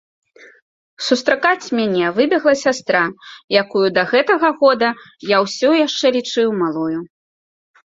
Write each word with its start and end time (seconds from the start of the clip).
Сустракаць 1.07 1.71
мяне 1.79 2.05
выбегла 2.15 2.53
сястра, 2.63 3.03
якую 3.63 3.85
да 3.99 4.07
гэтага 4.15 4.47
года 4.65 4.89
я 5.35 5.45
ўсё 5.47 5.69
яшчэ 5.87 6.07
лічыў 6.19 6.47
малою. 6.67 6.99